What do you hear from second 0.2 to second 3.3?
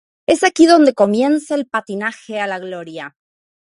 Es ahí donde comienza el patinaje a la gloria.